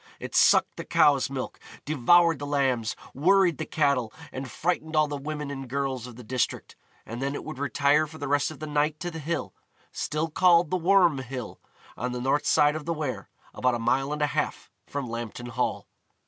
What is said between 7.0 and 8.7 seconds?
and then it would retire for the rest of the